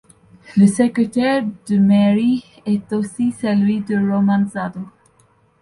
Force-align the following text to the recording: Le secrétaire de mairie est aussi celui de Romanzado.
Le 0.57 0.65
secrétaire 0.65 1.45
de 1.67 1.77
mairie 1.77 2.43
est 2.65 2.91
aussi 2.91 3.31
celui 3.33 3.81
de 3.81 3.95
Romanzado. 3.97 4.79